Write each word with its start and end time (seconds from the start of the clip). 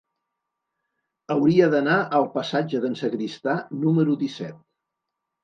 Hauria 1.35 1.67
d'anar 1.73 1.97
al 2.21 2.25
passatge 2.39 2.81
d'en 2.87 2.97
Sagristà 3.03 3.57
número 3.85 4.19
disset. 4.25 4.59